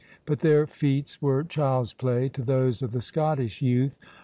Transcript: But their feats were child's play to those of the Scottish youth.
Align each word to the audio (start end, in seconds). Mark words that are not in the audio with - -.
But 0.25 0.39
their 0.39 0.65
feats 0.65 1.21
were 1.21 1.43
child's 1.43 1.93
play 1.93 2.27
to 2.29 2.41
those 2.41 2.81
of 2.81 2.91
the 2.91 3.01
Scottish 3.01 3.61
youth. 3.61 3.99